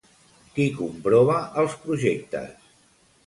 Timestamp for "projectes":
1.83-2.57